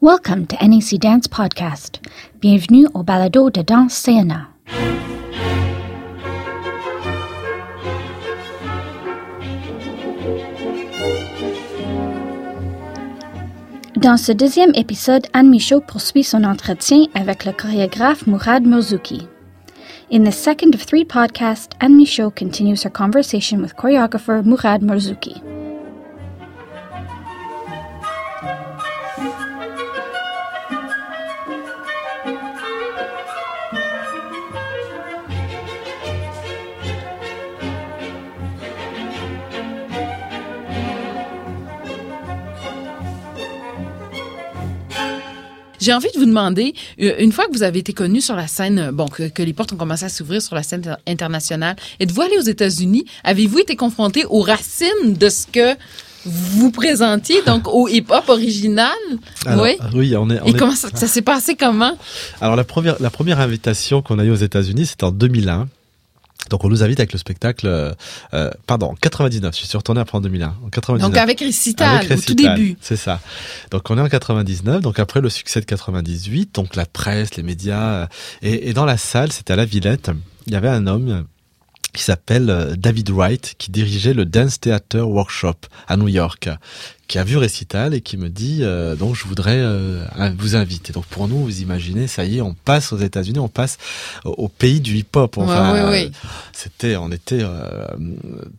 [0.00, 2.00] Welcome to NEC Dance Podcast.
[2.40, 4.46] Bienvenue au balado de danse CNA.
[13.96, 19.26] Dans ce deuxième épisode, Anne Michaud poursuit son entretien avec le chorégraphe Mourad Morzouki.
[20.12, 25.42] In the second of three podcasts, Anne Michaud continues her conversation with choreographer Mourad Morzouki.
[45.88, 48.46] J'ai envie de vous demander, euh, une fois que vous avez été connu sur la
[48.46, 51.00] scène, euh, bon, que, que les portes ont commencé à s'ouvrir sur la scène inter-
[51.06, 53.06] internationale, êtes-vous allé aux États-Unis?
[53.24, 55.74] Avez-vous été confronté aux racines de ce que
[56.26, 58.92] vous présentiez, donc au hip-hop original?
[59.46, 59.78] Alors, oui.
[59.94, 60.38] oui, on est.
[60.42, 61.96] on Et est- comment ça, ça s'est passé comment?
[62.42, 65.68] Alors la première, la première invitation qu'on a eue aux États-Unis, c'était en 2001.
[66.48, 67.92] Donc on nous invite avec le spectacle, euh,
[68.34, 69.56] euh, pardon, en 99.
[69.58, 70.54] Je suis retourné après en 2001.
[70.64, 71.10] En 99.
[71.10, 72.76] Donc avec Récital, Avec au tout début.
[72.80, 73.20] C'est ça.
[73.70, 77.42] Donc on est en 99, donc après le succès de 98, donc la presse, les
[77.42, 78.06] médias, euh,
[78.42, 80.10] et, et dans la salle, c'était à la Villette,
[80.46, 81.26] il y avait un homme
[81.92, 85.54] qui s'appelle euh, David Wright, qui dirigeait le Dance Theater Workshop
[85.86, 86.48] à New York,
[87.08, 90.04] qui a vu Récital et qui me dit, euh, donc je voudrais euh,
[90.36, 90.92] vous inviter.
[90.92, 93.78] Donc pour nous, vous imaginez, ça y est, on passe aux États-Unis, on passe
[94.24, 95.38] au, au pays du hip-hop.
[95.38, 96.10] Enfin, Ouais, ouais, euh, ouais.
[96.52, 97.86] c'était, on était euh,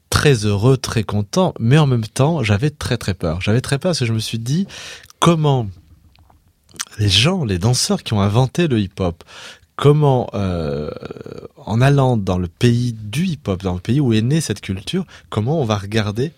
[0.09, 3.39] très heureux, très content, mais en même temps, j'avais très très peur.
[3.41, 4.65] J'avais très peur parce que je me suis dit
[5.19, 5.67] comment
[6.97, 9.23] les gens, les danseurs qui ont inventé le hip-hop,
[9.79, 10.89] comment euh,
[11.65, 15.05] en allant dans le pays du hip-hop, dans le pays où est née cette culture,
[15.29, 16.33] comment on va regarder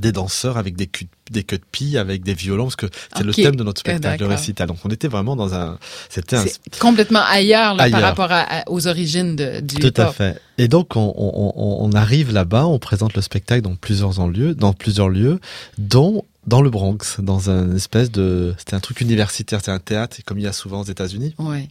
[0.00, 3.22] des danseurs avec des culs des queues de pie, avec des violons, parce que c'est
[3.22, 4.66] le thème de notre Euh, spectacle, le récital.
[4.66, 6.44] Donc on était vraiment dans un, c'était un
[6.80, 10.40] complètement ailleurs, là, par rapport à- à- aux origines de, du Tout à fait.
[10.56, 14.54] Et donc on, on, on- on arrive là-bas, on présente le spectacle dans plusieurs lieux,
[14.54, 15.38] dans plusieurs lieux,
[15.76, 20.16] dont dans le Bronx, dans un espèce de, c'était un truc universitaire, c'est un théâtre,
[20.24, 21.34] comme il y a souvent aux États-Unis.
[21.38, 21.68] Ouais.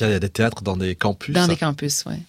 [0.00, 1.34] Il y a des théâtres dans des campus.
[1.34, 2.20] Dans des campus, ouais.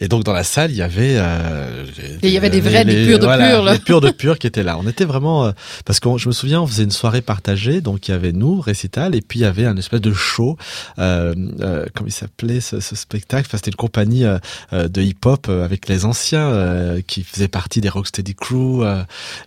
[0.00, 1.84] Et donc dans la salle, il y avait, euh,
[2.22, 3.72] il y avait des vrais, des purs de voilà, purs, là.
[3.72, 4.78] des purs de purs qui étaient là.
[4.78, 5.52] On était vraiment, euh,
[5.86, 8.60] parce que je me souviens, on faisait une soirée partagée, donc il y avait nous,
[8.60, 10.58] récital, et puis il y avait un espèce de show,
[10.98, 13.46] euh, euh, comment il s'appelait ce, ce spectacle?
[13.48, 14.38] Enfin, c'était une compagnie euh,
[14.74, 16.36] euh, de hip-hop avec les anciens
[17.06, 18.84] qui faisaient partie des Rocksteady Crew,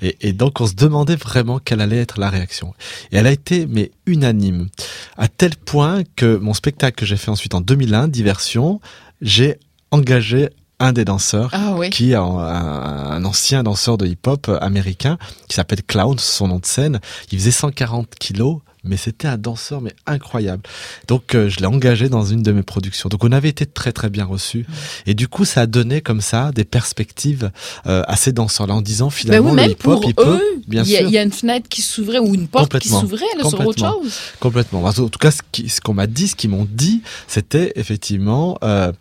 [0.02, 2.74] et, et donc on se demandait vraiment quelle allait être la réaction.
[3.12, 4.70] Et elle a été mais unanime,
[5.18, 8.82] à tel point que mon spectacle que j'ai fait ensuite en 2001, Diversion,
[9.22, 9.60] j'ai
[9.92, 11.90] engagé un des danseurs Ah oui.
[11.90, 15.18] qui est un, ancien danseur de hip-hop américain
[15.48, 17.00] qui s'appelle Clown, c'est son nom de scène.
[17.32, 20.64] Il faisait 140 kilos, mais c'était un danseur mais incroyable.
[21.08, 23.10] Donc euh, je l'ai engagé dans une de mes productions.
[23.10, 24.66] Donc on avait été très très bien reçus
[25.06, 27.52] et du coup ça a donné comme ça des perspectives
[27.88, 30.96] euh, à ces danseurs-là en disant finalement oui, le hip-hop pour il peut bien y,
[30.96, 33.68] a, sûr il y a une fenêtre qui s'ouvrait ou une porte qui s'ouvrait sur
[33.68, 34.14] autre chose.
[34.40, 34.84] Complètement.
[34.84, 38.92] En tout cas, ce qu'on m'a dit, ce qu'ils m'ont dit, c'était effectivement euh,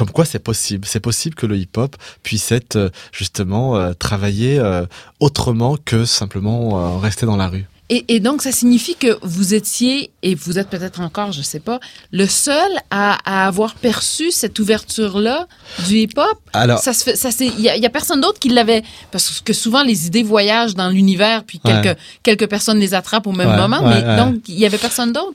[0.00, 0.86] comme quoi c'est possible.
[0.86, 4.86] C'est possible que le hip-hop puisse être euh, justement euh, travaillé euh,
[5.20, 7.66] autrement que simplement rester dans la rue.
[7.90, 11.58] Et, et donc, ça signifie que vous étiez, et vous êtes peut-être encore, je sais
[11.60, 11.80] pas,
[12.12, 15.46] le seul à, à avoir perçu cette ouverture-là
[15.86, 16.38] du hip-hop?
[16.52, 18.48] Alors, Ça se fait, ça c'est, il y a, il y a personne d'autre qui
[18.48, 21.72] l'avait, parce que souvent les idées voyagent dans l'univers, puis Ouais.
[21.82, 24.78] quelques quelques personnes les attrapent au même Ouais, moment, ouais, mais donc il y avait
[24.78, 25.34] personne d'autre?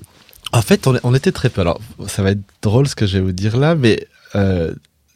[0.53, 1.61] En fait, on, on était très peu.
[1.61, 4.73] Alors, ça va être drôle ce que je vais vous dire là, mais euh,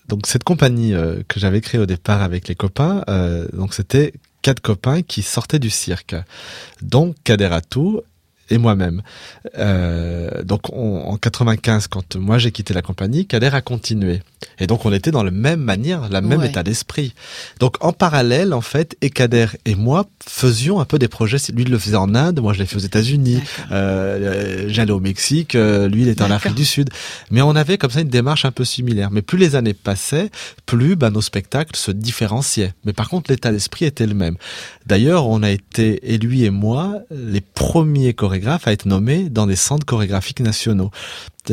[0.08, 4.14] donc cette compagnie euh, que j'avais créée au départ avec les copains, euh, donc c'était
[4.42, 6.16] quatre copains qui sortaient du cirque,
[6.82, 8.02] donc Kader Atou
[8.50, 9.02] et moi-même.
[9.58, 14.22] Euh, donc on- en 95, quand moi j'ai quitté la compagnie, Kader a continué.
[14.60, 16.48] Et donc on était dans la même manière, la même Ouais.
[16.50, 17.14] état d'esprit.
[17.60, 21.38] Donc en parallèle, en fait, et Kader et moi faisions un peu des projets.
[21.54, 23.42] Lui il le faisait en Inde, moi je l'ai fait aux États-Unis.
[23.72, 26.32] Euh, euh, J'allais au Mexique, euh, lui il était en.
[26.32, 26.90] Afrique du Sud.
[27.32, 29.10] Mais on avait comme ça une démarche un peu similaire.
[29.12, 30.30] Mais plus les années passaient,
[30.66, 32.74] plus bah, nos spectacles se différenciaient.
[32.86, 34.36] Mais par contre l'état d'esprit était le même.
[34.86, 39.48] D'ailleurs, on a été, et lui et moi, les premiers chorégraphes à être nommés dans
[39.48, 40.92] des centres chorégraphiques nationaux.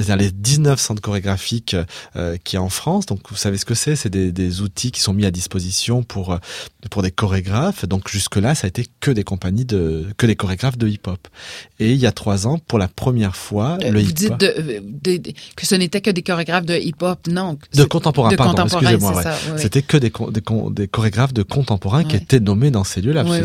[0.02, 1.76] C'est-à-dire les 19 centres chorégraphiques
[2.16, 3.06] euh, qui est en France.
[3.06, 6.02] Donc vous savez ce que c'est, c'est des, des, outils qui sont mis à disposition
[6.02, 6.38] pour euh,
[6.90, 7.84] pour des chorégraphes.
[7.86, 11.28] Donc jusque là, ça a été que des compagnies de que des chorégraphes de hip-hop.
[11.80, 14.40] Et il y a trois ans, pour la première fois, Euh, le vous hip-hop dites
[14.40, 17.58] de- de- de- que ce n'était que des chorégraphes de hip-hop, non.
[17.74, 19.22] de contemporain, de pardon, contemporain, excusez-moi.
[19.22, 19.30] ouais.
[19.54, 19.58] oui.
[19.60, 23.24] C'était que des, des, des chorégraphes de contemporains qui étaient nommés dans ces lieux-là.
[23.26, 23.38] Oui,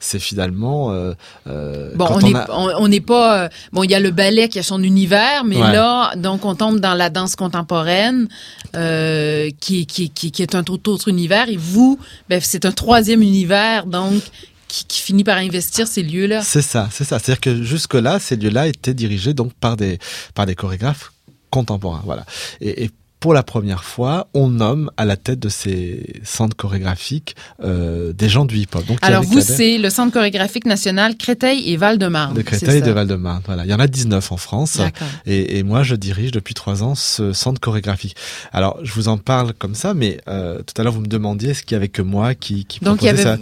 [0.00, 1.12] c'est- finalement euh,
[1.46, 3.82] euh, Bon, on on n'est a- on, on pas euh, bon.
[3.82, 5.72] Il y a le ballet qui a son univers, mais Ouais.
[5.72, 8.28] là, donc on tombe dans la danse contemporaine,
[8.74, 11.48] euh, qui, qui, qui, qui est un tout autre univers.
[11.48, 11.98] Et vous,
[12.28, 14.22] ben, c'est un troisième univers, donc
[14.68, 16.42] qui, finit par investir ces lieux-là.
[16.42, 17.18] C'est ça, c'est ça.
[17.18, 19.98] C'est-à-dire que jusque-là, ces lieux-là étaient dirigés donc par des
[20.34, 21.12] par des chorégraphes
[21.50, 22.24] contemporains, voilà.
[22.60, 22.90] Et
[23.24, 28.28] pour la première fois, on nomme à la tête de ces centres chorégraphiques euh, des
[28.28, 28.84] gens du hip-hop.
[28.84, 32.34] Donc Alors vous, c'est le Centre chorégraphique national Créteil et Val-de-Marne.
[32.34, 33.40] de Créteil et de Val-de-Marne.
[33.46, 34.78] Voilà, il y en a 19 en France.
[35.24, 38.14] Et, et moi, je dirige depuis trois ans ce centre chorégraphique.
[38.52, 41.54] Alors, je vous en parle comme ça, mais euh, tout à l'heure, vous me demandiez
[41.54, 43.38] ce qu'il y avait que moi qui, qui Donc il y avait ça.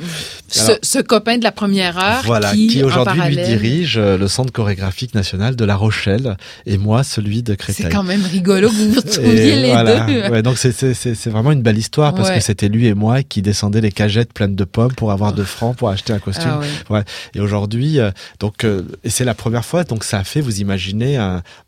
[0.46, 4.28] ce, Alors- ce copain de la première heure Voilà, qui, aujourd'hui lui dirige euh, le
[4.28, 6.36] centre chorégraphique national de La Rochelle
[6.66, 7.86] et moi celui de Créteil.
[7.86, 10.06] C'est quand même rigolo que vous vous Et retrouviez les voilà.
[10.06, 10.28] deux.
[10.30, 12.36] Ouais, donc c'est vraiment une belle histoire parce Ouais.
[12.36, 15.44] que c'était lui et moi qui descendaient les cagettes pleines de pommes pour avoir deux
[15.44, 16.50] francs pour acheter un costume.
[16.50, 16.60] Ah
[16.90, 16.98] oui.
[17.34, 18.10] Et aujourd'hui, euh,
[18.40, 21.18] donc, euh, et c'est la première fois, donc ça a fait, vous imaginez,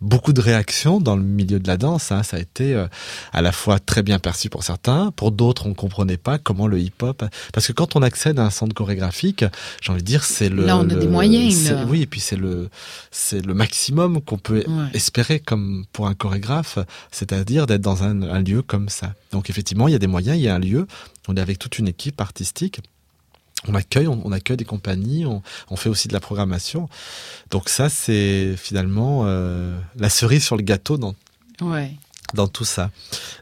[0.00, 2.12] beaucoup de réactions dans le milieu de la danse.
[2.12, 2.22] hein.
[2.22, 2.86] Ça a été euh,
[3.32, 6.78] à la fois très bien perçu pour certains, pour d'autres, on comprenait pas comment le
[6.80, 7.24] hip-hop.
[7.52, 9.44] Parce que quand on accède à un centre chorégraphique,
[9.82, 10.64] j'ai envie de dire, c'est le.
[10.64, 11.84] Là, on a le- des moyens, là.
[11.88, 12.68] Oui, et puis c'est le,
[13.10, 16.78] c'est le maximum qu'on peut espérer comme pour un chorégraphe,
[17.10, 19.14] c'est-à-dire d'être dans un, lieu comme ça.
[19.30, 20.88] Donc effectivement, il y a des moyens, il y a un lieu.
[21.28, 22.80] On est avec toute une équipe artistique.
[23.68, 26.88] On accueille, on, accueille des compagnies, on, fait aussi de la programmation.
[27.50, 31.14] Donc ça, c'est finalement euh, la cerise sur le gâteau dans.
[32.34, 32.90] Dans tout ça.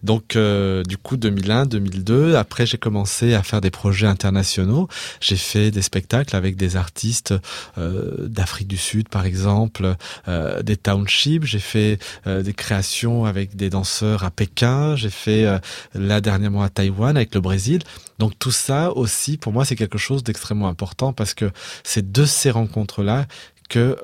[0.03, 2.37] Donc, euh, du coup, 2001, 2002.
[2.37, 4.89] Après, j'ai commencé à faire des projets internationaux.
[5.21, 7.35] J'ai fait des spectacles avec des artistes
[7.79, 9.94] euh, d'Afrique du Sud, par exemple,
[10.29, 11.44] euh, des townships.
[11.44, 14.97] J'ai fait des créations avec des danseurs à Pékin.
[14.97, 15.47] J'ai fait
[15.95, 17.83] là dernièrement à Taïwan avec le Brésil.
[18.19, 21.50] Donc tout ça aussi, pour moi, c'est quelque chose d'extrêmement important parce que
[21.83, 23.27] c'est de ces rencontres-là
[23.69, 23.97] que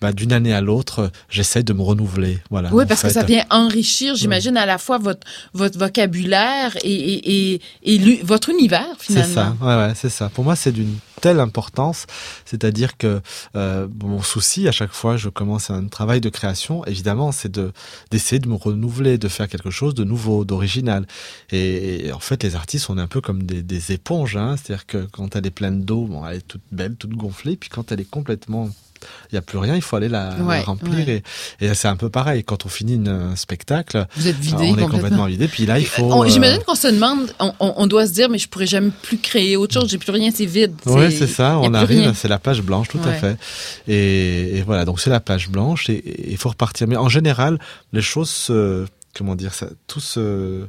[0.00, 2.38] bah, d'une année à l'autre, j'essaie de me renouveler.
[2.50, 2.72] Voilà.
[2.72, 7.54] Oui, parce que ça vient enrichir, j'imagine, à la fois votre, votre vocabulaire et, et,
[7.54, 9.34] et, et votre univers, C'est finalement.
[9.34, 10.28] ça, ouais, ouais, c'est ça.
[10.28, 12.04] Pour moi, c'est d'une telle importance,
[12.44, 13.22] c'est-à-dire que
[13.56, 17.72] euh, mon souci à chaque fois je commence un travail de création, évidemment, c'est de
[18.10, 21.06] d'essayer de me renouveler, de faire quelque chose de nouveau, d'original.
[21.52, 24.56] Et, et en fait, les artistes, on est un peu comme des, des éponges, hein,
[24.56, 27.70] c'est-à-dire que quand elle est pleine d'eau, bon, elle est toute belle, toute gonflée, puis
[27.70, 28.68] quand elle est complètement
[29.30, 30.30] il n'y a plus rien, il faut aller la,
[30.64, 31.06] remplir.
[31.06, 31.22] ouais.
[31.60, 32.44] Et, et c'est un peu pareil.
[32.44, 34.88] Quand on finit un spectacle, Vous êtes vidé on est complètement.
[34.88, 35.48] complètement vidé.
[35.48, 36.24] Puis là, il faut.
[36.24, 39.56] Euh, J'imagine qu'on se demande, on, doit se dire, mais je pourrais jamais plus créer
[39.56, 40.74] autre chose, j'ai plus rien, c'est vide.
[40.86, 43.36] Oui, c'est ça, on arrive, c'est la page blanche, tout à fait.
[43.88, 46.86] Et, et voilà, donc c'est la page blanche et et il faut repartir.
[46.86, 47.58] Mais en général,
[47.92, 48.84] les choses se,
[49.16, 50.66] comment dire, ça, tout se,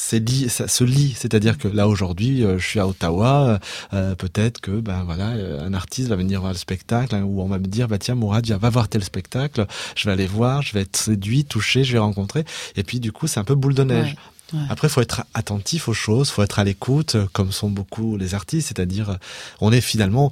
[0.00, 1.14] c'est lié, ça se lie.
[1.18, 3.58] C'est-à-dire que là aujourd'hui, euh, je suis à Ottawa,
[3.92, 7.42] euh, peut-être que ben voilà, euh, un artiste va venir voir le spectacle hein, ou
[7.42, 9.66] on va me dire bah tiens Mourad, viens, va voir tel spectacle.
[9.96, 12.44] Je vais aller voir, je vais être séduit, touché, je vais rencontrer.
[12.76, 14.14] Et puis du coup, c'est un peu boule de neige.
[14.52, 14.66] Ouais, ouais.
[14.70, 18.34] Après, faut être attentif aux choses, faut être à l'écoute, euh, comme sont beaucoup les
[18.34, 19.14] artistes, c'est-à-dire, euh,
[19.60, 20.30] on est finalement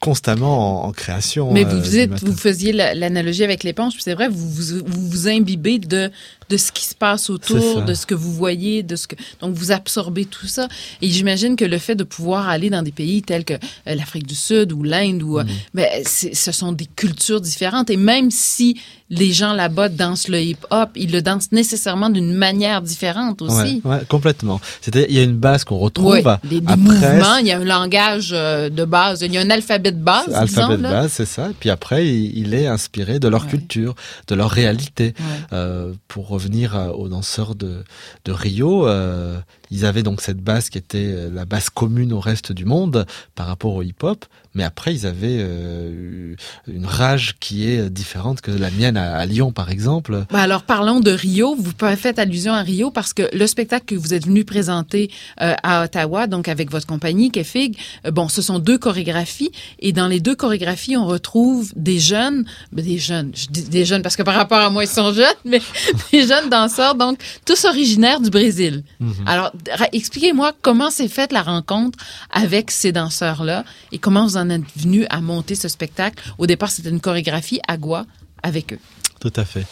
[0.00, 1.52] constamment en, en création.
[1.52, 5.08] Mais euh, vous, êtes, faisiez la- l'analogie avec l'éponge, puis c'est vrai, vous vous, vous
[5.08, 6.10] vous imbibez de,
[6.52, 9.54] de ce qui se passe autour, de ce que vous voyez, de ce que donc
[9.54, 10.68] vous absorbez tout ça.
[11.00, 14.26] Et j'imagine que le fait de pouvoir aller dans des pays tels que euh, l'Afrique
[14.26, 15.40] du Sud ou l'Inde, ou
[15.74, 17.88] ben, c'est- ce sont des cultures différentes.
[17.88, 18.78] Et même si
[19.08, 23.80] les gens là-bas dansent le hip-hop, ils le dansent nécessairement d'une manière différente aussi.
[23.84, 24.58] Ouais, ouais, complètement.
[24.80, 26.14] C'est-à-dire, il y a une base qu'on retrouve.
[26.44, 29.42] Des, des Après, mouvements, il y a un langage euh, de base, il y a
[29.42, 30.90] un alphabet de base, alphabet disons, de là.
[31.02, 31.50] base, c'est ça.
[31.50, 33.50] Et puis après, il, il est inspiré de leur Ouais.
[33.50, 33.94] culture,
[34.28, 35.14] de leur réalité.
[35.52, 37.84] Euh, pour revenir euh, aux danseurs de,
[38.26, 39.38] Rio, euh,
[39.72, 43.06] ils avaient donc cette base qui était euh, la base commune au reste du monde
[43.34, 44.24] par rapport au hip-hop,
[44.54, 46.34] mais après ils avaient euh,
[46.68, 50.24] une rage qui est différente que la mienne à, à Lyon par exemple.
[50.30, 51.56] Ben alors, parlons de Rio.
[51.58, 55.10] Vous faites allusion à Rio parce que le spectacle que vous êtes venu présenter
[55.40, 57.76] euh, à Ottawa, donc avec votre compagnie, Kefig,
[58.06, 59.52] euh, bon, ce sont deux chorégraphies.
[59.78, 64.02] Et dans les deux chorégraphies, on retrouve des jeunes, des jeunes, je dis des jeunes
[64.02, 65.60] parce que par rapport à moi, ils sont jeunes, mais
[66.12, 68.82] des jeunes danseurs, donc tous originaires du Brésil.
[69.00, 69.14] Mhm.
[69.26, 69.52] Alors,
[69.92, 71.98] expliquez-moi comment s'est faite la rencontre
[72.30, 76.22] avec ces danseurs-là et comment vous en êtes venu à monter ce spectacle.
[76.38, 78.06] Au départ, c'était une chorégraphie à Gua
[78.42, 78.78] avec eux.
[79.20, 79.64] Tout à fait.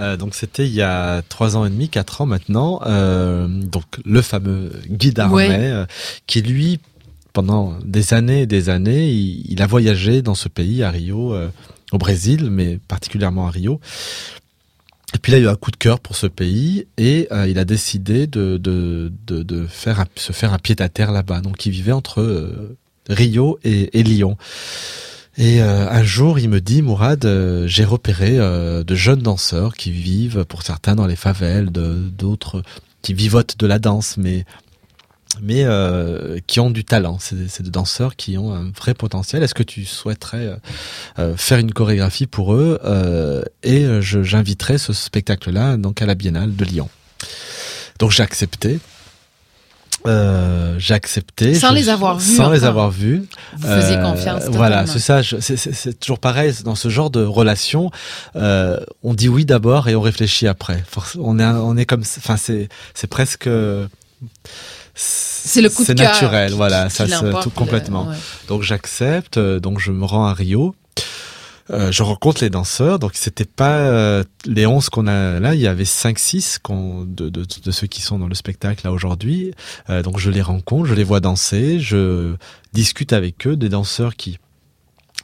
[0.00, 2.80] Euh, donc c'était il y a trois ans et demi, quatre ans maintenant.
[2.86, 5.70] Euh, donc le fameux Guy Darmet, Ouais.
[5.70, 5.86] euh,
[6.26, 6.80] qui lui,
[7.32, 11.34] pendant des années et des années, il, il a voyagé dans ce pays, à Rio,
[11.34, 11.48] euh,
[11.92, 13.80] au Brésil, mais particulièrement à Rio.
[15.26, 17.58] Puis là, il a eu un coup de cœur pour ce pays et euh, il
[17.58, 21.40] a décidé de, de, de, faire se faire un pied à terre là-bas.
[21.40, 22.78] Donc il vivait entre euh,
[23.08, 24.36] Rio et, Lyon.
[25.36, 27.28] Et euh, un jour, il me dit, Mourad,
[27.66, 32.62] j'ai repéré de jeunes danseurs qui vivent, pour certains, dans les favelles, d'autres
[33.02, 34.44] qui vivotent de la danse, mais
[35.42, 37.18] mais euh, qui ont du talent.
[37.20, 39.42] C'est des- danseurs qui ont un vrai potentiel.
[39.42, 40.56] Est-ce que tu souhaiterais euh,
[41.18, 46.54] euh, faire une chorégraphie pour eux euh, Et j'inviterai ce spectacle-là donc à la Biennale
[46.54, 46.88] de Lyon.
[47.98, 48.78] Donc j'ai accepté.
[50.06, 51.54] Euh, j'ai accepté.
[51.54, 52.68] Sans Je- les avoir vus Sans les encore.
[52.68, 53.24] avoir vus.
[53.56, 54.44] Vous faisiez Euh, confiance.
[54.50, 54.92] Voilà, totalement.
[54.92, 55.72] c'est ça.
[55.72, 57.90] c'est- toujours pareil dans ce genre de relation.
[58.36, 60.84] euh, on dit oui d'abord et on réfléchit après.
[61.18, 63.48] On est, on est comme, enfin c'est, c'est presque.
[64.98, 68.08] C'est le coup de C'est cœur naturel, qui- voilà, qui- ça se- tout complètement.
[68.08, 68.16] ouais.
[68.48, 69.36] Donc j'accepte.
[69.36, 70.74] euh, Donc je me rends à Rio.
[71.70, 75.60] Euh, je rencontre les danseurs, donc c'était pas euh, les 11 qu'on a là, il
[75.60, 79.50] y avait 5-6 qu'on- de, de, de ceux qui sont dans le spectacle là aujourd'hui.
[79.90, 82.36] Euh, donc je les rencontre, je les vois danser, je
[82.72, 84.38] discute avec eux, des danseurs qui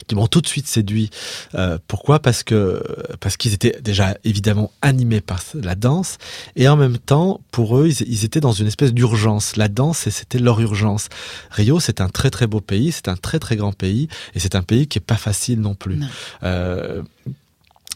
[0.06, 1.10] qui m'ont tout de suite séduit.
[1.54, 2.20] Euh, pourquoi?
[2.20, 2.82] Parce que
[3.20, 6.18] parce qu'ils étaient déjà évidemment animés par la danse
[6.56, 9.56] et en même temps pour eux ils, ils étaient dans une espèce d'urgence.
[9.56, 11.08] La danse c'était leur urgence.
[11.50, 14.54] Rio c'est un très très beau pays, c'est un très très grand pays et c'est
[14.54, 15.96] un pays qui est pas facile non plus.
[15.96, 16.06] Non.
[16.42, 17.02] Euh,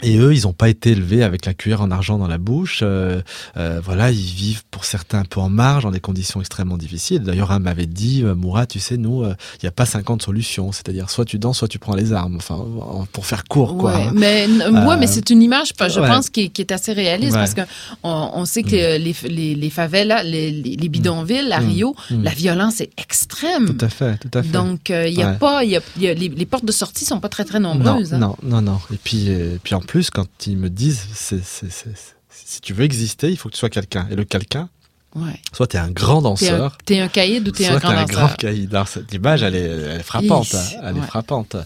[0.03, 2.81] et eux, ils n'ont pas été élevés avec la cuillère en argent dans la bouche.
[2.83, 3.23] Euh,
[3.57, 7.21] euh, voilà, ils vivent pour certains un peu en marge, dans des conditions extrêmement difficiles.
[7.21, 10.21] D'ailleurs, un m'avait dit, euh, Moura, tu sais, nous, euh, il n'y a pas 50
[10.23, 10.71] solutions.
[10.71, 12.37] C'est-à-dire, soit tu danses, soit tu prends les armes.
[12.37, 13.95] Enfin, en- pour faire court, quoi.
[13.97, 14.12] Ouais, hein.
[14.15, 14.47] mais,
[14.87, 16.07] ouais, mais c'est une image, je ouais.
[16.09, 17.62] pense, qui, est- qui est assez réaliste parce que
[18.03, 21.69] on, on sait que les, les, les favelas, les, les, les bidonvilles à Mm.
[21.69, 22.23] Rio, Mm.
[22.23, 23.65] la violence est extrême.
[23.75, 24.50] Tout à fait, tout à fait.
[24.50, 27.19] Donc, il y a pas, y a, il y a- les, portes de sortie sont
[27.19, 28.12] pas très, très non, nombreuses.
[28.12, 28.19] hein.
[28.19, 28.79] non, non, non.
[28.93, 29.31] Et puis,
[29.62, 33.61] puis en plus, quand ils me disent, si tu veux exister, il faut que tu
[33.61, 34.07] sois quelqu'un.
[34.11, 34.69] Et le quelqu'un,
[35.14, 35.40] Ouais.
[35.55, 37.90] soit tu es un grand un, danseur, t'es un caïd ou t'es un Soit grand
[37.90, 38.26] un danseur.
[38.26, 38.87] grand cahier d'art.
[38.88, 40.55] Cette image, elle est, elle frappante.
[40.55, 40.62] Hein.
[40.85, 41.00] Elle ouais.
[41.00, 41.57] est frappante.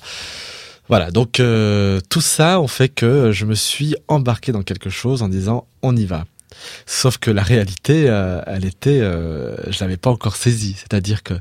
[0.89, 5.23] Voilà, donc euh, tout ça, on fait que je me suis embarqué dans quelque chose
[5.23, 6.25] en disant on y va.
[6.87, 10.75] Sauf que la réalité, euh, elle était, euh, je l'avais pas encore saisie.
[10.77, 11.35] C'est-à-dire que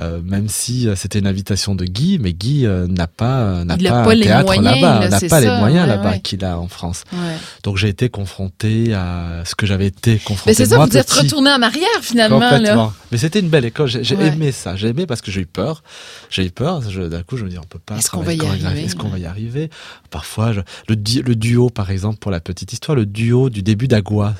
[0.00, 3.76] euh, même si euh, c'était une invitation de Guy, mais Guy euh, n'a pas, n'a
[3.76, 6.20] pas, un les théâtre moyens, là-bas, là, n'a pas les moyens là-bas ouais.
[6.20, 7.04] qu'il a en France.
[7.12, 7.36] Ouais.
[7.62, 10.50] Donc j'ai été confronté à ce que j'avais été confronté.
[10.50, 12.38] Mais c'est ça, moi, vous êtes retourné en arrière finalement.
[12.38, 12.50] Là.
[12.50, 12.92] Complètement.
[13.12, 13.88] Mais c'était une belle école.
[13.88, 14.76] J'ai aimé ça.
[14.76, 15.82] J'ai aimé parce que j'ai eu peur.
[16.30, 16.80] J'ai eu peur.
[16.80, 17.96] D'un coup, je me dis, on peut pas.
[17.96, 18.84] Est-ce qu'on va y arriver?
[18.84, 19.70] Est-ce qu'on va y arriver?
[20.10, 23.88] Parfois, je- le, le duo, par exemple, pour la petite histoire, le duo du début
[23.88, 24.34] d'Agua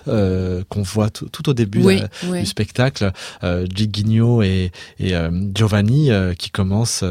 [0.68, 2.40] qu'on voit tout, au début Oui, euh, oui.
[2.40, 3.66] du spectacle, euh,
[4.42, 7.04] et, et euh, Giovanni euh, qui commencent.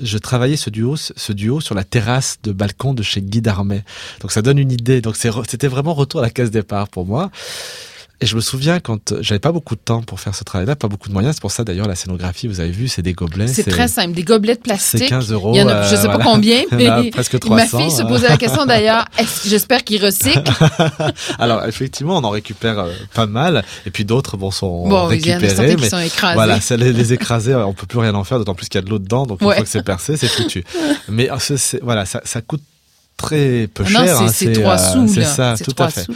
[0.00, 3.84] Je travaillais ce duo, ce duo sur la terrasse de balcon de chez Guy Darmet.
[4.20, 5.02] Donc ça donne une idée.
[5.02, 7.30] Donc c'était vraiment retour à la case départ pour moi.
[8.22, 10.88] Et je me souviens quand j'avais pas beaucoup de temps pour faire ce travail-là, pas
[10.88, 11.36] beaucoup de moyens.
[11.36, 13.46] C'est pour ça d'ailleurs la scénographie, vous avez vu, c'est des gobelets.
[13.48, 15.00] C'est très simple, des gobelets de plastique.
[15.00, 15.52] C'est 15 euros.
[15.54, 16.24] Il y en a, je euh, sais pas voilà.
[16.30, 17.78] combien, mais presque ma 300.
[17.78, 18.06] fille se euh.
[18.06, 19.06] posait la question d'ailleurs.
[19.46, 20.42] J'espère qu'ils recyclent.
[21.38, 25.76] Alors effectivement, on en récupère euh, pas mal, et puis d'autres bon sont Bon, récupérés,
[25.78, 26.34] mais sont écrasés.
[26.34, 28.84] voilà, les, les écrasés, on peut plus rien en faire, d'autant plus qu'il y a
[28.84, 29.54] de l'eau dedans, donc une Ouais.
[29.56, 30.62] fois que c'est percé, c'est foutu.
[31.08, 31.36] mais euh,
[31.82, 32.62] voilà, ça, ça coûte
[33.20, 34.16] très peu Ah non, cher.
[34.16, 36.06] c'est- hein, c'est trois sous, C'est ça, tout à fait.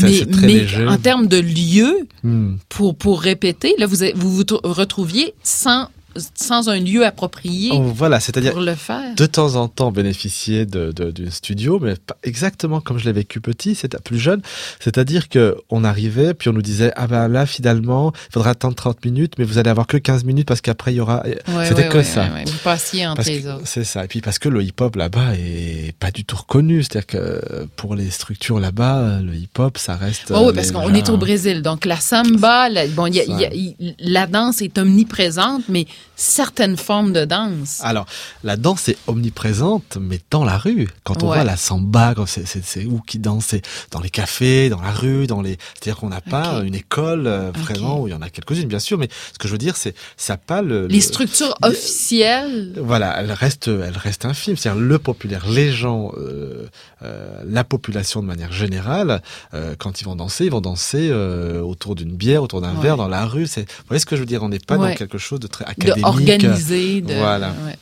[0.00, 0.86] mais c'est très mais léger.
[0.86, 2.56] en termes de lieu, Hmm.
[2.68, 5.88] pour, pour répéter, là, vous vous, vous tr- retrouviez sans,
[6.34, 9.14] sans un lieu approprié Oh, voilà, c'est-à-dire pour le faire.
[9.16, 13.12] de temps en temps bénéficier de, de, du studio, mais pas exactement comme je l'ai
[13.12, 14.40] vécu petit, c'est plus jeune.
[14.80, 18.74] C'est-à-dire que on arrivait, puis on nous disait ah ben là finalement, il faudra attendre
[18.74, 21.22] 30 minutes, mais vous allez avoir que 15 minutes parce qu'après il y aura.
[21.24, 22.26] Ouais, C'était ouais, que ouais, ça.
[22.46, 23.62] Vous passiez entre Parce les autres.
[23.64, 24.04] C'est ça.
[24.04, 26.82] Et puis parce que le hip-hop là-bas est pas du tout reconnu.
[26.82, 30.30] C'est-à-dire que pour les structures là-bas, le hip-hop, ça reste.
[30.30, 31.62] Oh, oui, euh, parce qu'on gens- est au Brésil.
[31.62, 34.76] Donc, la samba, la, bon, il y a- il y a- il- la danse est
[34.78, 37.80] omniprésente, mais certaines formes de danse.
[37.82, 38.06] Alors,
[38.44, 40.88] la danse est omniprésente, mais dans la rue.
[41.02, 41.36] Quand on Ouais.
[41.36, 45.42] voit la samba, c'est, où qui danse C'est dans les cafés, dans la rue, dans
[45.42, 45.58] les.
[45.74, 48.78] C'est-à-dire qu'on n'a pas une école euh, vraiment où il y en a quelques-unes, bien
[48.78, 48.96] sûr.
[48.98, 50.86] Mais ce que je veux dire, c'est ça pas le.
[50.86, 52.74] Les le- structures le- officielles.
[52.76, 54.56] Voilà, elle reste, elle reste infime.
[54.56, 56.66] C'est-à-dire le populaire, les gens, euh,
[57.02, 59.20] euh, la population de manière générale,
[59.52, 62.82] euh, quand ils vont danser, ils vont danser euh, autour d'une bière, autour d'un Ouais.
[62.82, 63.46] verre, dans la rue.
[63.46, 64.42] C'est, vous voyez ce que je veux dire?
[64.42, 64.90] On n'est pas Ouais.
[64.90, 65.70] dans quelque chose de très De
[66.02, 67.06] académique.
[67.06, 67.50] De, Voilà.
[67.66, 67.76] ouais.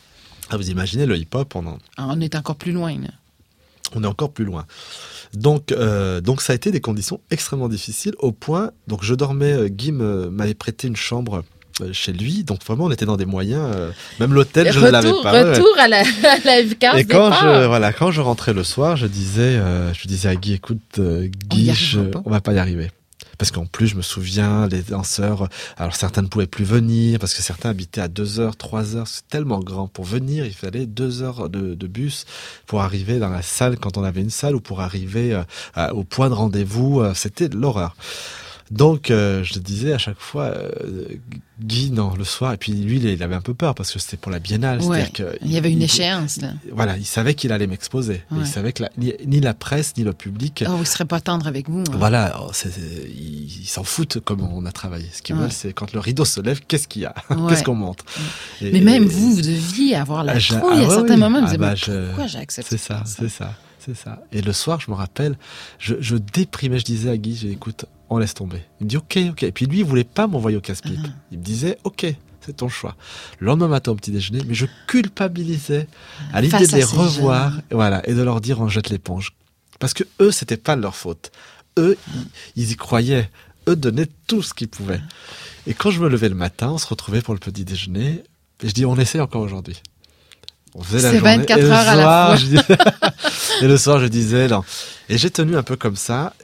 [0.50, 2.92] Ah, vous imaginez le hip-hop, on, en- Ah, On est encore plus loin.
[2.92, 3.08] là.
[3.94, 4.64] on est encore plus loin.
[5.34, 8.70] Donc, euh, donc ça a été des conditions extrêmement difficiles au point.
[8.86, 9.52] Donc je dormais.
[9.52, 11.42] euh, Guy me- m'avait prêté une chambre
[11.80, 12.44] euh, chez lui.
[12.44, 13.70] Donc vraiment, on était dans des moyens.
[13.74, 13.90] euh,
[14.20, 15.32] même l'hôtel, je ne l'avais pas.
[15.32, 17.60] Retour à la, à la case Et quand départ.
[17.62, 20.80] je voilà, quand je rentrais le soir, je disais, euh, je disais à Guy, écoute,
[20.98, 22.90] euh, On Guy, arrivera je- on va pas y arriver.
[23.42, 27.34] Parce qu'en plus, je me souviens, les danseurs, alors certains ne pouvaient plus venir parce
[27.34, 29.08] que certains habitaient à deux heures, trois heures.
[29.08, 30.46] C'est tellement grand pour venir.
[30.46, 32.24] Il fallait deux heures de, bus
[32.68, 35.42] pour arriver dans la salle quand on avait une salle ou pour arriver
[35.76, 37.00] euh, au point de rendez-vous.
[37.00, 37.96] euh, C'était l'horreur.
[38.72, 41.04] Donc, euh, je disais à chaque fois, euh,
[41.60, 42.54] Guy, non, le soir.
[42.54, 44.80] Et puis lui, il avait un peu peur parce que c'était pour la biennale.
[44.80, 45.04] Ouais.
[45.04, 46.54] C'est-à-dire que Il y avait une échéance, là.
[46.72, 48.22] voilà, il savait qu'il allait m'exposer.
[48.30, 48.38] Ouais.
[48.40, 51.20] Il savait que la- ni, ni la presse ni le public, Oh, il serait pas
[51.20, 51.80] tendre avec vous.
[51.80, 51.94] hein.
[51.98, 55.06] voilà, oh, c'est- c'est- ils s'en foutent comment on a travaillé.
[55.12, 55.42] Ce qu'ils Ouais.
[55.42, 57.14] veulent, c'est quand le rideau se lève, qu'est-ce qu'il y a?
[57.50, 58.02] Qu'est-ce qu'on monte?
[58.62, 61.20] Et- Mais même et- vous, vous deviez avoir la Ah, trouille ah à certains oui.
[61.20, 61.40] moments.
[61.44, 64.22] Vous Ah bah, je- pourquoi j'ai accepté C'est ça, c'est ça, c'est ça.
[64.32, 65.36] Et le soir, je me rappelle,
[65.78, 68.62] je, je déprimais, je disais à Guy, j'ai écoute, on laisse tomber.
[68.80, 69.42] Il me dit, ok, ok.
[69.42, 71.00] Et puis lui, il voulait pas m'envoyer au casse-pipe.
[71.04, 71.08] Ah.
[71.30, 72.06] Il me disait, ok,
[72.40, 72.96] c'est ton choix.
[73.38, 75.86] Le lendemain matin au petit déjeuner, mais je culpabilisais
[76.32, 77.62] à l'idée de les revoir, jeunes.
[77.70, 79.32] voilà, et de leur dire, on jette l'éponge.
[79.78, 81.32] Parce que eux, c'était pas de leur faute.
[81.78, 83.30] Eux, ils, ils y croyaient.
[83.68, 85.00] Eux donnaient tout ce qu'ils pouvaient.
[85.66, 88.22] Et quand je me levais le matin, on se retrouvait pour le petit déjeuner.
[88.62, 89.80] Et je dis, on essaie encore aujourd'hui.
[90.74, 91.36] On faisait la C'est journée.
[91.38, 92.36] 24 et le heures à la soir, fois.
[93.58, 94.62] je et le soir, je disais, non.
[95.08, 96.34] Et j'ai tenu un peu comme ça.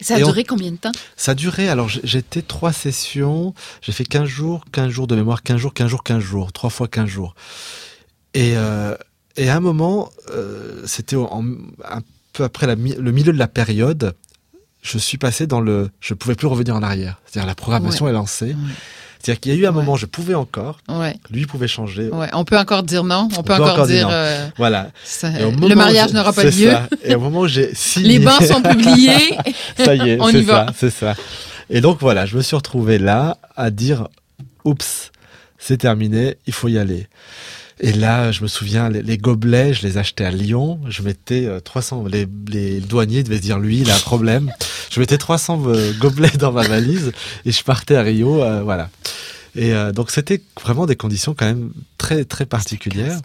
[0.00, 0.90] Ça a Et on- duré combien de temps?
[1.16, 5.44] Ça a duré, alors j'étais trois sessions, j'ai fait 15 jours, 15 jours de mémoire,
[5.44, 7.36] 15 jours, 15 jours, 15 jours, trois fois 15 jours.
[8.34, 8.96] Et, euh,
[9.36, 12.00] et à un moment, euh, c'était un
[12.32, 14.14] peu après la le milieu de la période,
[14.82, 15.90] je suis passé dans le...
[16.00, 17.20] Je pouvais plus revenir en arrière.
[17.26, 18.46] C'est-à-dire la programmation est lancée.
[18.46, 18.74] Ouais.
[19.22, 19.74] C'est-à-dire qu'il y a eu un Ouais.
[19.76, 22.08] moment, je pouvais encore, Ouais, lui pouvait changer.
[22.10, 22.28] ouais.
[22.32, 23.28] On peut encore dire non.
[23.38, 24.88] On, peut peut encore, dire euh, Voilà.
[25.04, 26.50] ça- le mariage n'aura pas lieu.
[26.70, 26.88] ça.
[27.04, 28.18] Et au moment où j'ai signé...
[28.18, 29.38] Les bancs sont publiés.
[29.76, 30.66] ça y est, On y c'est va.
[30.66, 31.14] ça, c'est ça.
[31.70, 34.08] Et donc voilà, je me suis retrouvé là à dire,
[34.64, 35.12] oups,
[35.58, 37.06] c'est terminé, il faut y aller.
[37.84, 40.80] Et là, je me souviens, les, les gobelets, je les achetais à Lyon.
[40.88, 44.50] Je mettais euh, 300, les, les douaniers devaient dire, lui, il a un problème.
[44.90, 47.12] Je mettais 300 euh, gobelets dans ma valise
[47.44, 48.88] et je partais à Rio, euh, voilà.
[49.54, 53.20] Et euh, donc c'était vraiment des conditions quand même très très particulières.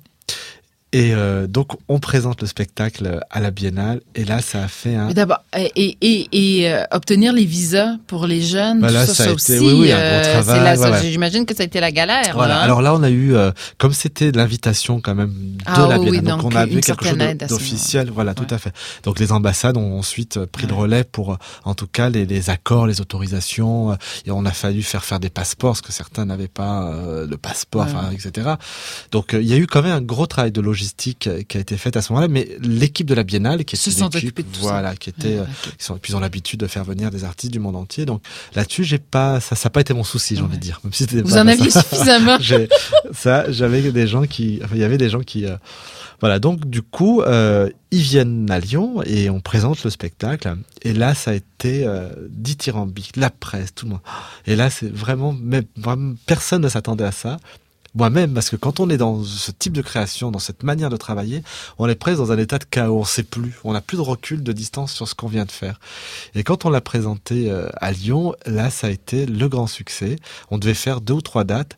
[0.94, 4.96] Et euh, donc on présente le spectacle à la Biennale et là ça a fait
[4.96, 6.28] un d'abord, et, et,
[6.62, 9.34] et, euh, obtenir les visas pour les jeunes, Bah tout ça, ça a ça été-
[9.34, 12.32] aussi, oui, oui, un gros euh, travail, la- j'imagine que ça a été la galère.
[12.36, 12.60] Voilà.
[12.60, 12.64] hein.
[12.64, 16.10] Alors là, on a eu, euh, comme c'était l'invitation quand même de Ah la Biennale,
[16.10, 17.18] oui, donc, donc on avait une quelque chose
[17.50, 18.10] d'officiel.
[18.10, 18.72] Voilà, tout à fait.
[19.04, 22.26] Donc les ambassades ont ensuite euh, pris le relais pour, euh, en tout cas, les,
[22.26, 23.98] les accords, les autorisations.
[24.26, 27.36] Et on a fallu faire faire des passeports parce que certains n'avaient pas euh, le
[27.36, 28.16] passeport, Ouais.
[28.16, 28.52] etc.
[29.12, 30.77] Donc il y a eu quand même un gros travail de logistique
[31.28, 32.28] euh, qui a été fait à ce moment-là.
[32.28, 34.72] Mais l'équipe de la Biennale, qui Se était sont l'équipe, occupés de tout ça.
[34.72, 35.46] voilà, qui était Ouais, euh,
[35.78, 38.06] qui sont, ils ont l'habitude de faire venir des artistes du monde entier.
[38.06, 38.22] Donc
[38.56, 40.48] là-dessus, j'ai pas, ça, ça n'a pas été mon souci, j'ai Ouais.
[40.48, 40.80] envie de dire.
[40.84, 41.42] Même si Vous pas en ça.
[41.42, 42.38] aviez suffisamment.
[42.42, 42.70] J'ai-
[43.14, 45.56] ça, j'avais des gens qui, enfin, il y avait des gens qui, euh,
[46.20, 46.40] voilà.
[46.40, 50.56] Donc du coup, euh, ils viennent à Lyon et on présente le spectacle.
[50.84, 54.02] Et là, ça a été euh, dithyrambique, la presse, tout le monde.
[54.46, 57.38] Et là, c'est vraiment, même, vraiment, personne ne s'attendait à ça.
[57.98, 60.98] Moi-même, parce que quand on est dans ce type de création, dans cette manière de
[60.98, 61.42] travailler,
[61.80, 63.00] on est presque dans un état de chaos.
[63.00, 65.52] On sait plus, on n'a plus de recul, de distance sur ce qu'on vient de
[65.52, 65.80] faire.
[66.36, 70.18] Et quand on l'a présenté euh, à Lyon, là, ça a été le grand succès.
[70.52, 71.76] On devait faire deux ou trois dates.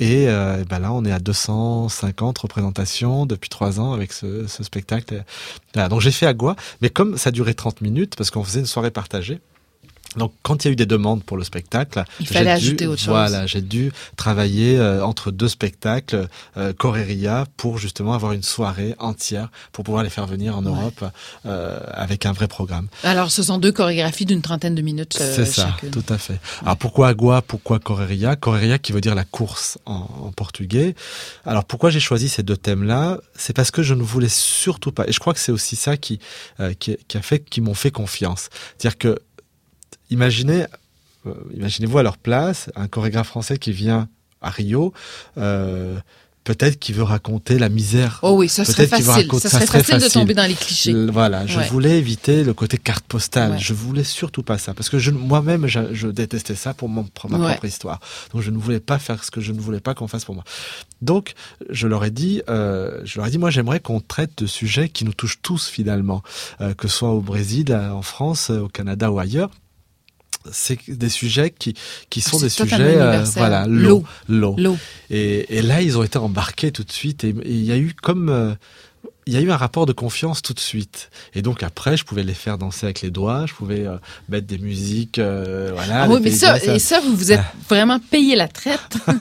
[0.00, 4.64] Et euh, ben là, on est à 250 représentations depuis trois ans avec ce, ce
[4.64, 5.22] spectacle.
[5.74, 8.66] Voilà, donc j'ai fait Agua, mais comme ça durait 30 minutes, parce qu'on faisait une
[8.66, 9.40] soirée partagée,
[10.16, 12.86] donc, quand il y a eu des demandes pour le spectacle, Il fallait dû- ajouter
[12.86, 13.08] autre chose.
[13.08, 18.94] Voilà, j'ai dû travailler euh, entre deux spectacles, euh, Choréria, pour justement avoir une soirée
[18.98, 20.70] entière pour pouvoir les faire venir en Ouais.
[20.70, 21.04] Europe
[21.46, 22.88] euh, avec un vrai programme.
[23.04, 25.90] Alors, ce sont deux chorégraphies d'une trentaine de minutes euh, C'est ça, chacune.
[25.90, 26.38] tout à fait.
[26.62, 30.94] Alors pourquoi Agua, pourquoi Choréria Choréria qui veut dire la course en, en portugais.
[31.46, 33.18] Alors pourquoi j'ai choisi ces deux thèmes-là?
[33.36, 35.96] C'est parce que je ne voulais surtout pas, et je crois que c'est aussi ça
[35.96, 36.18] qui,
[36.60, 38.48] euh, qui, qui a fait, qui m'ont fait confiance.
[38.78, 39.18] C'est-à-dire que,
[40.10, 40.64] imaginez,
[41.26, 44.08] euh, imaginez-vous à leur place, un chorégraphe français qui vient
[44.42, 44.92] à Rio,
[45.38, 45.98] euh,
[46.44, 49.28] peut-être qu'il veut raconter la misère Oh oui, ça serait facile.
[49.38, 50.94] Ça ça serait facile de tomber dans les clichés.
[51.08, 51.68] Voilà, je Ouais.
[51.68, 53.52] voulais éviter le côté carte postale.
[53.52, 53.58] Ouais.
[53.58, 57.06] Je voulais surtout pas ça parce que je, moi-même, je, je détestais ça pour mon,
[57.28, 57.50] ma Ouais.
[57.50, 58.00] propre histoire.
[58.32, 60.34] Donc je ne voulais pas faire ce que je ne voulais pas qu'on fasse pour
[60.34, 60.44] moi.
[61.02, 61.34] Donc
[61.68, 64.88] je leur ai dit, euh, je leur ai dit, moi j'aimerais qu'on traite de sujets
[64.88, 66.22] qui nous touchent tous finalement,
[66.62, 69.50] euh, que ce soit au Brésil, en France, au Canada ou ailleurs.
[70.52, 71.74] C'est des sujets qui,
[72.08, 74.04] qui sont C'est des sujets, euh, voilà, L'eau.
[74.28, 74.56] l'eau.
[75.10, 77.24] Et, et là, ils ont été embarqués tout de suite.
[77.24, 78.54] Et il y a eu comme, euh,
[79.26, 81.10] il y a eu un rapport de confiance tout de suite.
[81.34, 83.96] Et donc après, je pouvais les faire danser avec les doigts, je pouvais euh,
[84.28, 86.04] mettre des musiques, euh, voilà.
[86.04, 88.96] Ah oui, mais ça, et ça, vous vous êtes vraiment payé la traite.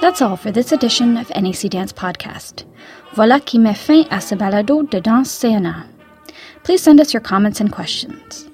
[0.00, 2.66] That's all for this edition of NAC Dance Podcast.
[3.14, 5.84] Voilà qui met fin à ce balado de danse CNA.
[6.64, 8.48] Please send us your comments and questions.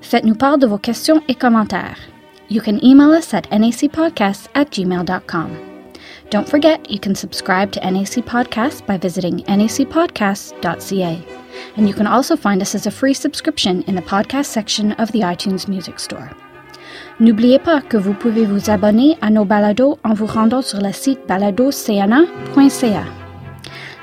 [0.00, 1.98] Faites-nous part de vos questions et commentaires.
[2.48, 5.50] You can email us at nacpodcasts at gmail.com.
[6.30, 11.24] Don't forget, you can subscribe to NAC Podcasts by visiting nacpodcasts.ca.
[11.76, 15.10] And you can also find us as a free subscription in the podcast section of
[15.12, 16.30] the iTunes Music Store.
[17.18, 20.92] N'oubliez pas que vous pouvez vous abonner à nos balados en vous rendant sur le
[20.92, 23.25] site baladocna.ca.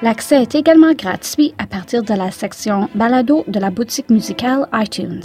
[0.04, 5.24] L'accès est également gratuit à partir de la section balado de la boutique musicale iTunes.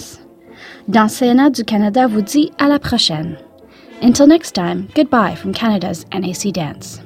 [0.87, 1.09] Dans
[1.51, 3.37] du Canada vous dit à la prochaine.
[4.01, 7.01] Until next time, goodbye from Canada's NAC Dance.